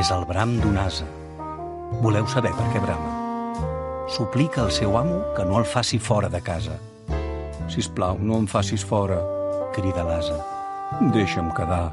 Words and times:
És 0.00 0.08
el 0.14 0.22
bram 0.24 0.54
d'un 0.62 0.78
ase. 0.80 1.04
Voleu 2.00 2.24
saber 2.32 2.54
per 2.56 2.66
què 2.72 2.80
brama? 2.80 3.10
Suplica 4.08 4.62
al 4.62 4.70
seu 4.72 4.94
amo 4.96 5.18
que 5.36 5.44
no 5.44 5.58
el 5.58 5.66
faci 5.68 5.98
fora 6.00 6.30
de 6.32 6.40
casa. 6.40 6.78
Si 7.68 7.84
plau, 7.94 8.16
no 8.16 8.38
em 8.40 8.46
facis 8.48 8.80
fora, 8.80 9.18
crida 9.74 10.02
l'ase. 10.06 10.38
Deixa'm 11.12 11.50
quedar. 11.52 11.90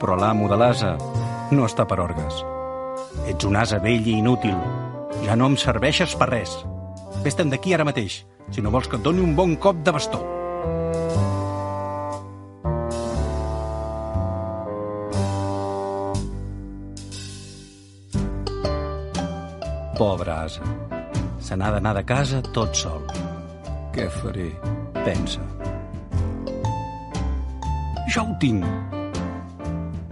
Però 0.00 0.16
l'amo 0.16 0.48
de 0.48 0.56
l'ase 0.56 0.94
no 1.52 1.66
està 1.68 1.84
per 1.84 2.00
orgues. 2.00 2.40
Ets 3.28 3.44
un 3.44 3.60
ase 3.60 3.82
vell 3.84 4.08
i 4.08 4.16
inútil. 4.22 4.56
Ja 5.26 5.36
no 5.36 5.52
em 5.52 5.58
serveixes 5.60 6.16
per 6.16 6.30
res. 6.32 6.56
Vés-te'n 7.20 7.52
d'aquí 7.52 7.76
ara 7.76 7.84
mateix, 7.84 8.22
si 8.48 8.64
no 8.64 8.72
vols 8.72 8.88
que 8.88 8.96
et 8.96 9.04
doni 9.04 9.20
un 9.20 9.36
bon 9.36 9.58
cop 9.60 9.84
de 9.84 9.92
bastó. 9.92 10.35
Pobre 19.96 20.30
ase. 20.30 20.60
Se 21.40 21.56
n'ha 21.56 21.70
d'anar 21.72 21.94
de 21.96 22.02
casa 22.04 22.42
tot 22.52 22.74
sol. 22.76 23.06
Què 23.94 24.04
faré? 24.12 24.50
Pensa. 24.92 25.40
Ja 28.12 28.24
ho 28.26 28.34
tinc. 28.42 28.66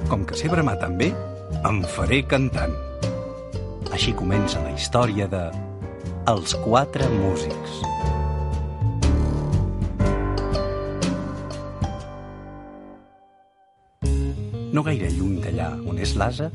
Com 0.09 0.25
que 0.25 0.39
sé 0.41 0.49
bramar 0.49 0.79
també, 0.81 1.11
em 1.69 1.83
faré 1.97 2.23
cantant. 2.31 2.73
Així 3.93 4.15
comença 4.17 4.63
la 4.65 4.73
història 4.73 5.29
de 5.29 5.43
Els 6.33 6.57
quatre 6.65 7.11
músics. 7.19 7.83
No 14.73 14.83
gaire 14.89 15.13
lluny 15.13 15.37
d'allà 15.45 15.75
on 15.85 16.01
és 16.01 16.17
l'asa, 16.17 16.49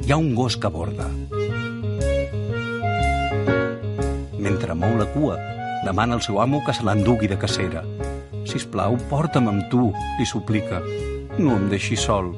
hi 0.00 0.10
ha 0.10 0.16
un 0.16 0.32
gos 0.34 0.56
que 0.56 0.72
borda. 0.72 1.12
Mentre 4.40 4.72
mou 4.72 4.94
la 4.96 5.04
cua, 5.12 5.34
demana 5.84 6.16
al 6.16 6.22
seu 6.24 6.38
amo 6.40 6.62
que 6.64 6.72
se 6.72 6.84
l'endugui 6.86 7.28
de 7.28 7.36
cacera. 7.36 7.82
Si 8.48 8.56
plau, 8.72 8.96
porta'm 9.10 9.50
amb 9.50 9.66
tu, 9.68 9.90
li 10.16 10.24
suplica. 10.24 10.80
No 11.36 11.58
em 11.58 11.68
deixi 11.68 11.96
sol. 11.96 12.32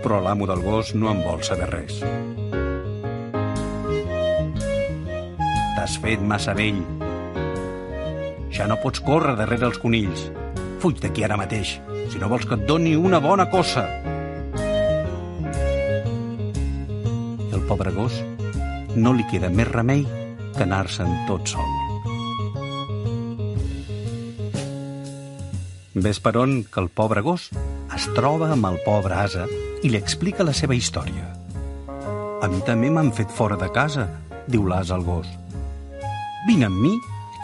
Però 0.00 0.22
l'amo 0.24 0.48
del 0.48 0.64
gos 0.64 0.94
no 0.96 1.12
en 1.12 1.20
vol 1.20 1.44
saber 1.44 1.68
res. 1.68 2.00
T'has 5.76 6.00
fet 6.00 6.24
massa 6.24 6.56
vell. 6.56 6.80
Ja 8.56 8.64
no 8.64 8.80
pots 8.80 9.04
córrer 9.04 9.36
darrere 9.36 9.68
els 9.68 9.80
conills. 9.82 10.30
Fuig 10.80 11.04
d'aquí 11.04 11.28
ara 11.28 11.36
mateix, 11.36 11.76
si 12.08 12.16
no 12.16 12.32
vols 12.32 12.48
que 12.48 12.56
et 12.56 12.64
doni 12.64 12.96
una 12.96 13.20
bona 13.20 13.50
cosa. 13.52 13.84
I 17.36 17.52
el 17.52 17.66
pobre 17.68 17.92
gos 17.92 18.22
no 18.96 19.12
li 19.12 19.28
queda 19.28 19.52
més 19.52 19.68
remei 19.68 20.06
que 20.56 20.64
anar-se'n 20.64 21.12
tot 21.28 21.52
sol. 21.52 21.68
Ves 25.96 26.18
per 26.20 26.34
on 26.36 26.58
que 26.68 26.80
el 26.82 26.90
pobre 26.92 27.22
gos 27.24 27.48
es 27.96 28.04
troba 28.16 28.50
amb 28.52 28.68
el 28.68 28.76
pobre 28.84 29.16
ase 29.16 29.46
i 29.80 29.88
li 29.88 29.96
explica 29.96 30.44
la 30.44 30.52
seva 30.56 30.76
història. 30.76 31.30
A 32.44 32.48
mi 32.52 32.60
també 32.66 32.90
m'han 32.92 33.12
fet 33.16 33.32
fora 33.32 33.56
de 33.56 33.68
casa, 33.72 34.04
diu 34.46 34.66
l'ase 34.68 34.92
al 34.92 35.04
gos. 35.06 35.28
Vine 36.46 36.68
amb 36.68 36.82
mi 36.84 36.92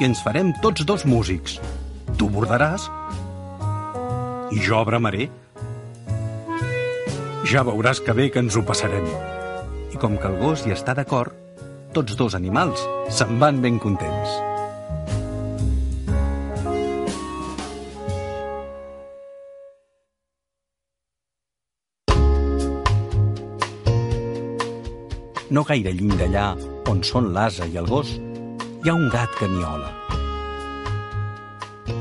i 0.01 0.09
ens 0.09 0.21
farem 0.25 0.53
tots 0.65 0.85
dos 0.89 1.07
músics. 1.09 1.57
Tu 2.21 2.29
bordaràs 2.29 2.91
i 4.53 4.61
jo 4.61 4.83
bramaré. 4.85 5.31
Ja 7.49 7.65
veuràs 7.65 8.05
que 8.05 8.13
bé 8.17 8.29
que 8.31 8.45
ens 8.45 8.57
ho 8.57 8.65
passarem. 8.69 9.09
I 9.93 10.01
com 10.01 10.21
que 10.21 10.29
el 10.29 10.37
gos 10.45 10.67
hi 10.67 10.77
està 10.77 10.95
d'acord, 10.97 11.33
tots 11.93 12.17
dos 12.17 12.35
animals 12.35 12.81
se'n 13.13 13.37
van 13.41 13.61
ben 13.61 13.79
contents. 13.79 14.33
No 25.53 25.67
gaire 25.69 25.93
lluny 25.93 26.17
d'allà, 26.17 26.47
on 26.89 27.03
són 27.05 27.29
l'asa 27.37 27.69
i 27.69 27.77
el 27.77 27.85
gos, 27.85 28.15
hi 28.17 28.89
ha 28.89 28.97
un 28.97 29.11
gat 29.13 29.37
que 29.37 29.51
niola. 29.53 29.93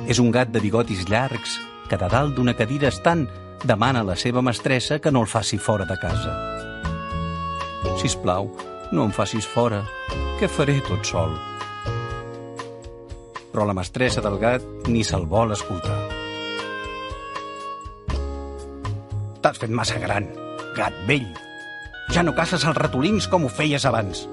És 0.08 0.24
un 0.24 0.32
gat 0.32 0.56
de 0.56 0.64
bigotis 0.64 1.04
llargs 1.12 1.60
que 1.92 2.00
de 2.00 2.08
dalt 2.08 2.38
d'una 2.38 2.56
cadira 2.56 2.88
estant 2.88 3.28
demana 3.68 4.06
a 4.06 4.08
la 4.08 4.16
seva 4.16 4.42
mestressa 4.42 5.02
que 5.04 5.12
no 5.12 5.26
el 5.26 5.28
faci 5.28 5.60
fora 5.60 5.84
de 5.86 6.00
casa. 6.00 6.32
Si 8.00 8.10
plau, 8.24 8.48
no 8.92 9.06
em 9.08 9.12
facis 9.16 9.48
fora, 9.48 9.82
què 10.40 10.50
faré 10.52 10.80
tot 10.84 11.08
sol? 11.08 11.32
Però 13.52 13.68
la 13.68 13.76
mestressa 13.76 14.24
del 14.24 14.38
gat 14.42 14.66
ni 14.92 15.04
se'l 15.08 15.28
vol 15.32 15.56
escoltar. 15.56 15.98
T'has 19.42 19.58
fet 19.64 19.72
massa 19.74 20.00
gran, 20.04 20.28
gat 20.76 20.96
vell. 21.08 21.28
Ja 22.12 22.24
no 22.28 22.36
caces 22.36 22.68
els 22.68 22.78
ratolins 22.78 23.28
com 23.32 23.48
ho 23.48 23.52
feies 23.52 23.88
abans. 23.88 24.28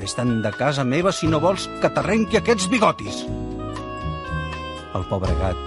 Vés-te'n 0.00 0.40
de 0.42 0.52
casa 0.56 0.86
meva 0.88 1.12
si 1.12 1.28
no 1.28 1.42
vols 1.44 1.68
que 1.82 1.92
t'arrenqui 1.92 2.40
aquests 2.40 2.68
bigotis. 2.72 3.24
El 4.96 5.08
pobre 5.12 5.36
gat 5.42 5.64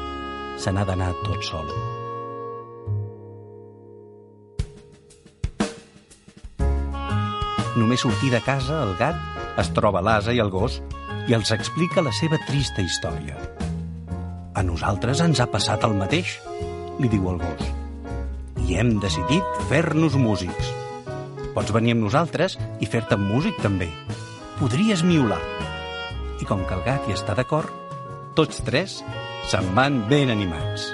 se 0.62 0.74
n'ha 0.74 0.86
d'anar 0.88 1.14
tot 1.26 1.46
sol. 1.46 1.70
Només 7.82 8.04
sortir 8.06 8.30
de 8.30 8.40
casa, 8.46 8.84
el 8.86 8.92
gat 9.00 9.58
es 9.62 9.72
troba 9.74 10.04
l'asa 10.06 10.36
i 10.38 10.40
el 10.44 10.52
gos 10.54 10.76
i 11.26 11.34
els 11.34 11.50
explica 11.56 12.04
la 12.06 12.14
seva 12.14 12.38
trista 12.46 12.84
història. 12.86 13.40
A 14.54 14.62
nosaltres 14.68 15.24
ens 15.26 15.42
ha 15.42 15.48
passat 15.50 15.88
el 15.88 15.96
mateix, 15.98 16.36
li 17.02 17.10
diu 17.10 17.26
el 17.32 17.42
gos. 17.42 17.66
I 18.68 18.78
hem 18.78 18.94
decidit 19.02 19.66
fer-nos 19.72 20.14
músics. 20.14 20.70
Pots 21.56 21.74
venir 21.74 21.98
amb 21.98 22.06
nosaltres 22.06 22.60
i 22.80 22.86
fer-te 22.86 23.18
músic 23.18 23.58
també. 23.66 23.90
Podries 24.62 25.02
miolar. 25.02 25.42
I 26.38 26.46
com 26.46 26.62
que 26.68 26.78
el 26.78 26.86
gat 26.86 27.10
hi 27.10 27.18
està 27.18 27.34
d'acord, 27.34 27.74
tots 28.38 28.62
tres 28.68 29.02
se'n 29.50 29.74
van 29.74 30.04
ben 30.12 30.30
animats. 30.30 30.92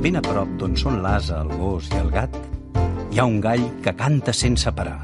Ben 0.00 0.16
a 0.16 0.20
prop 0.24 0.48
d'on 0.56 0.78
són 0.80 1.02
l'asa, 1.04 1.42
el 1.44 1.50
gos 1.60 1.90
i 1.92 1.98
el 1.98 2.06
gat, 2.08 2.36
hi 3.12 3.18
ha 3.20 3.26
un 3.28 3.36
gall 3.44 3.66
que 3.84 3.92
canta 3.92 4.32
sense 4.32 4.70
parar. 4.72 5.02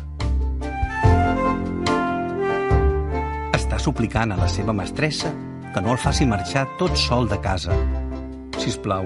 Està 3.58 3.76
suplicant 3.82 4.32
a 4.32 4.38
la 4.40 4.48
seva 4.48 4.72
mestressa 4.72 5.34
que 5.74 5.82
no 5.84 5.92
el 5.92 6.00
faci 6.00 6.24
marxar 6.24 6.64
tot 6.80 6.96
sol 6.96 7.28
de 7.28 7.36
casa. 7.44 7.76
Si 8.56 8.72
plau, 8.80 9.04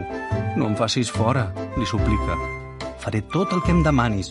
no 0.54 0.68
em 0.70 0.76
facis 0.78 1.10
fora, 1.10 1.48
li 1.74 1.88
suplica. 1.90 2.38
Faré 3.02 3.24
tot 3.34 3.50
el 3.56 3.64
que 3.66 3.74
em 3.74 3.82
demanis, 3.82 4.30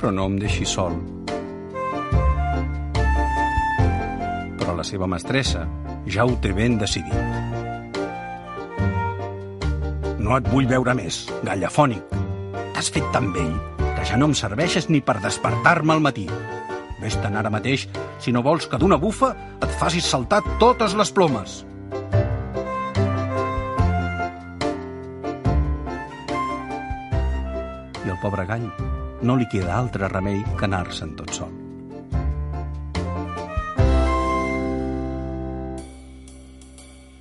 però 0.00 0.08
no 0.08 0.24
em 0.30 0.38
deixis 0.40 0.72
sol. 0.72 0.96
Però 4.56 4.72
la 4.72 4.88
seva 4.88 5.10
mestressa 5.10 5.66
ja 6.08 6.24
ho 6.24 6.32
té 6.40 6.56
ben 6.56 6.80
decidit. 6.80 7.53
No 10.24 10.38
et 10.40 10.46
vull 10.48 10.64
veure 10.64 10.94
més, 10.96 11.18
gallafònic. 11.44 12.12
T'has 12.72 12.86
fet 12.94 13.04
tan 13.12 13.26
vell 13.34 13.52
que 13.76 14.06
ja 14.08 14.16
no 14.16 14.30
em 14.30 14.36
serveixes 14.38 14.86
ni 14.88 15.02
per 15.04 15.18
despertar-me 15.20 15.92
al 15.92 16.00
matí. 16.06 16.24
Ves-te'n 17.02 17.36
ara 17.36 17.50
mateix 17.52 17.84
si 18.24 18.32
no 18.32 18.40
vols 18.46 18.64
que 18.70 18.80
d'una 18.80 18.96
bufa 19.02 19.34
et 19.60 19.74
facis 19.82 20.08
saltar 20.08 20.40
totes 20.62 20.96
les 20.96 21.12
plomes. 21.12 21.58
I 28.00 28.08
el 28.08 28.18
pobre 28.24 28.48
gall 28.48 28.64
no 29.20 29.36
li 29.36 29.50
queda 29.52 29.76
altre 29.76 30.08
remei 30.08 30.40
que 30.56 30.64
anar-se'n 30.70 31.12
tot 31.20 31.36
sol. 31.36 31.52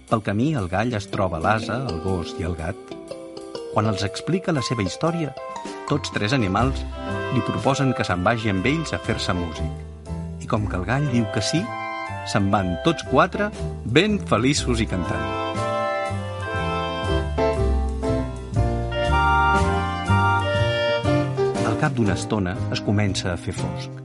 Pel 0.08 0.24
camí 0.24 0.54
el 0.56 0.72
gall 0.72 0.96
es 0.96 1.12
troba 1.12 1.44
l'asa, 1.44 1.84
el 1.90 2.04
gos 2.08 2.38
i 2.40 2.48
el 2.48 2.56
gat. 2.56 2.93
Quan 3.74 3.88
els 3.90 4.04
explica 4.06 4.54
la 4.54 4.62
seva 4.62 4.84
història, 4.86 5.32
tots 5.90 6.12
tres 6.14 6.36
animals 6.38 6.84
li 7.34 7.42
proposen 7.42 7.96
que 7.98 8.06
se'n 8.06 8.22
vagi 8.22 8.52
amb 8.52 8.68
ells 8.70 8.94
a 8.94 9.00
fer-se 9.02 9.34
músic. 9.34 10.12
I 10.46 10.50
com 10.50 10.68
que 10.70 10.78
el 10.78 10.86
gall 10.86 11.08
diu 11.10 11.26
que 11.34 11.42
sí, 11.42 11.64
se'n 12.30 12.52
van 12.54 12.76
tots 12.86 13.02
quatre 13.10 13.50
ben 13.98 14.20
feliços 14.30 14.84
i 14.84 14.86
cantant. 14.86 15.26
El 21.66 21.82
cap 21.82 21.98
d'una 21.98 22.14
estona 22.14 22.54
es 22.78 22.86
comença 22.86 23.34
a 23.34 23.38
fer 23.42 23.58
fosc. 23.58 24.02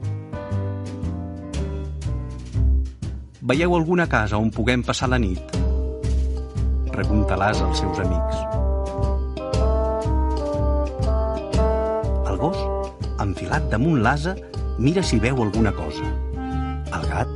Veieu 3.49 3.77
alguna 3.77 4.09
casa 4.09 4.41
on 4.41 4.49
puguem 4.49 4.81
passar 4.81 5.13
la 5.13 5.21
nit? 5.21 5.59
Pregunta 6.89 7.37
l'as 7.37 7.61
als 7.61 7.85
seus 7.85 8.01
amics. 8.01 8.48
Enfilat 13.29 13.69
damunt 13.71 14.01
l'asa, 14.03 14.35
mira 14.79 15.03
si 15.03 15.19
veu 15.21 15.41
alguna 15.43 15.73
cosa. 15.75 16.05
El 16.89 17.05
gat 17.09 17.31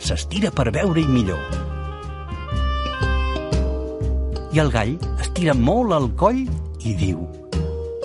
s'estira 0.00 0.50
per 0.54 0.70
veure-hi 0.74 1.06
millor. 1.10 1.42
I 4.54 4.62
el 4.62 4.72
gall 4.72 4.94
estira 5.20 5.54
molt 5.54 5.92
el 5.96 6.08
coll 6.16 6.46
i 6.88 6.94
diu 6.96 7.26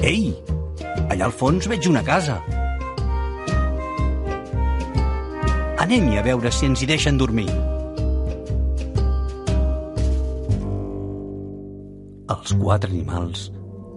Ei, 0.04 0.34
allà 1.08 1.30
al 1.30 1.32
fons 1.32 1.70
veig 1.72 1.88
una 1.88 2.02
casa. 2.04 2.42
Anem-hi 5.84 6.20
a 6.20 6.26
veure 6.26 6.52
si 6.52 6.68
ens 6.68 6.84
hi 6.84 6.90
deixen 6.90 7.20
dormir. 7.22 7.48
Els 12.36 12.56
quatre 12.60 12.92
animals 12.92 13.50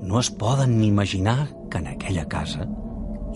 no 0.06 0.20
es 0.22 0.30
poden 0.30 0.78
ni 0.78 0.86
imaginar 0.92 1.48
que 1.70 1.82
en 1.82 1.88
aquella 1.90 2.28
casa 2.30 2.68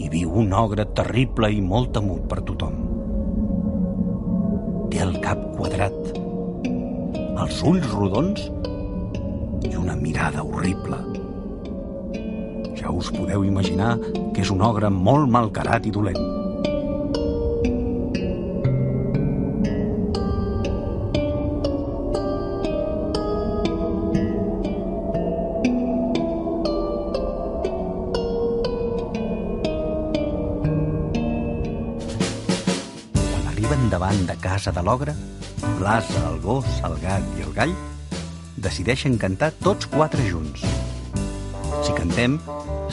hi 0.00 0.08
viu 0.08 0.31
un 0.41 0.55
ogre 0.56 0.87
terrible 0.97 1.50
i 1.52 1.61
molt 1.61 1.91
temut 1.93 2.25
per 2.31 2.41
tothom. 2.49 2.79
Té 4.88 5.02
el 5.05 5.19
cap 5.20 5.43
quadrat, 5.58 5.99
els 7.44 7.61
ulls 7.69 7.93
rodons 7.93 8.47
i 9.69 9.75
una 9.76 9.99
mirada 10.00 10.47
horrible. 10.47 11.02
Ja 12.81 12.94
us 12.97 13.12
podeu 13.12 13.44
imaginar 13.44 13.99
que 14.32 14.41
és 14.41 14.52
un 14.55 14.64
ogre 14.64 14.88
molt 14.88 15.29
malcarat 15.29 15.85
i 15.85 15.93
dolent. 15.93 16.40
Arriben 33.61 33.91
davant 33.93 34.21
de 34.25 34.35
casa 34.41 34.73
de 34.73 34.81
l'ogre, 34.81 35.12
l'asa, 35.83 36.21
el 36.31 36.39
gos, 36.41 36.69
el 36.87 36.95
gat 37.03 37.27
i 37.37 37.43
el 37.45 37.51
gall 37.53 37.75
decideixen 38.57 39.19
cantar 39.21 39.51
tots 39.61 39.85
quatre 39.93 40.25
junts. 40.25 40.65
Si 41.85 41.93
cantem, 41.93 42.39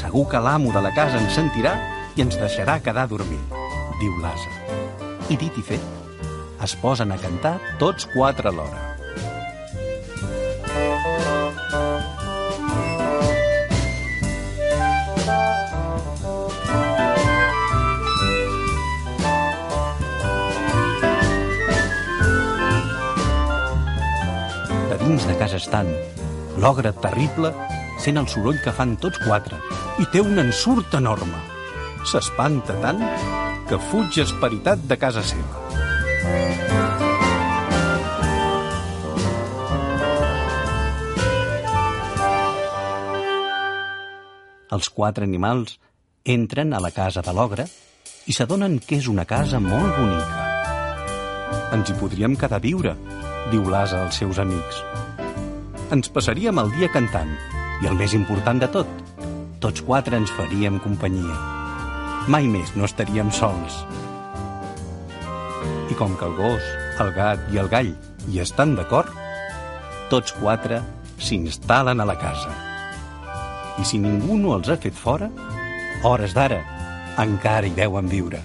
segur 0.01 0.25
que 0.27 0.41
l'amo 0.43 0.73
de 0.75 0.81
la 0.83 0.91
casa 0.91 1.21
ens 1.21 1.39
sentirà 1.39 1.71
i 2.17 2.25
ens 2.25 2.35
deixarà 2.35 2.81
quedar 2.83 3.07
a 3.07 3.11
dormir, 3.13 3.39
diu 4.01 4.19
l'asa. 4.19 4.51
I 5.31 5.39
dit 5.39 5.55
i 5.55 5.63
fet, 5.63 5.87
es 6.59 6.75
posen 6.83 7.15
a 7.15 7.21
cantar 7.21 7.55
tots 7.79 8.09
quatre 8.11 8.51
alhora. 8.51 8.83
De 8.83 8.96
dins 25.07 25.23
de 25.23 25.37
casa 25.39 25.55
estant, 25.55 25.87
l'ogre 26.59 26.89
terrible 26.99 27.53
sent 28.03 28.17
el 28.19 28.25
soroll 28.27 28.57
que 28.59 28.73
fan 28.75 28.97
tots 28.99 29.21
quatre 29.23 29.55
i 30.03 30.07
té 30.11 30.19
un 30.19 30.35
ensurt 30.41 30.97
enorme. 30.99 31.39
S'espanta 32.11 32.75
tant 32.83 32.99
que 33.69 33.79
fuig 33.87 34.17
esperitat 34.19 34.83
de 34.89 34.97
casa 34.99 35.23
seva. 35.23 35.61
Els 44.75 44.91
quatre 44.91 45.23
animals 45.23 45.77
entren 46.27 46.75
a 46.75 46.83
la 46.83 46.91
casa 46.91 47.23
de 47.23 47.31
l'ogre 47.31 47.69
i 48.27 48.35
s'adonen 48.35 48.81
que 48.83 48.99
és 48.99 49.07
una 49.07 49.23
casa 49.23 49.63
molt 49.63 50.01
bonica. 50.01 50.43
Ens 51.77 51.87
hi 51.87 51.95
podríem 51.95 52.35
quedar 52.35 52.59
a 52.59 52.65
viure, 52.67 52.97
diu 53.51 53.67
l'asa 53.71 54.01
als 54.03 54.17
seus 54.19 54.39
amics. 54.41 54.81
Ens 55.93 56.09
passaríem 56.11 56.59
el 56.59 56.71
dia 56.75 56.89
cantant 56.91 57.29
i 57.83 57.87
el 57.87 57.95
més 57.95 58.15
important 58.17 58.59
de 58.59 58.67
tot, 58.73 58.89
tots 59.63 59.83
quatre 59.87 60.17
ens 60.19 60.33
faríem 60.35 60.81
companyia. 60.83 61.37
Mai 62.27 62.49
més 62.51 62.73
no 62.75 62.83
estaríem 62.89 63.31
sols. 63.31 63.79
I 65.87 65.95
com 65.95 66.17
que 66.19 66.27
el 66.27 66.35
gos, 66.35 66.67
el 66.99 67.13
gat 67.15 67.47
i 67.53 67.61
el 67.61 67.71
gall 67.71 67.93
hi 68.27 68.41
estan 68.43 68.75
d'acord, 68.75 69.13
tots 70.11 70.35
quatre 70.41 70.81
s'instal·len 71.23 72.03
a 72.03 72.07
la 72.07 72.17
casa. 72.19 72.51
I 73.79 73.85
si 73.87 74.01
ningú 74.01 74.35
no 74.41 74.57
els 74.57 74.69
ha 74.69 74.79
fet 74.81 74.95
fora, 74.97 75.31
hores 76.03 76.35
d'ara, 76.35 76.59
encara 77.23 77.67
hi 77.67 77.75
deuen 77.77 78.11
viure. 78.11 78.43